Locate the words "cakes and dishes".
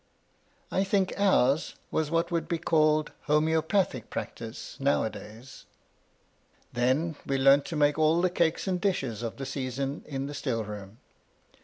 8.31-9.21